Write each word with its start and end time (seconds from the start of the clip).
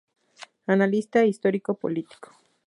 Analista 0.65 1.25
histórico-político. 1.25 2.31